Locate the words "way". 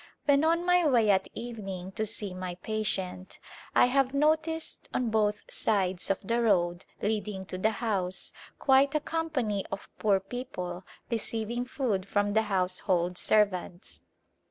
0.87-1.11